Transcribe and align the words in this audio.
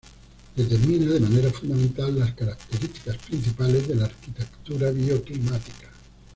Determina 0.55 1.13
de 1.13 1.19
manera 1.19 1.51
fundamental, 1.51 2.17
las 2.17 2.33
características 2.33 3.17
principales 3.17 3.87
de 3.87 3.93
la 3.93 4.05
arquitectura 4.05 4.89
bioclimática. 4.89 5.89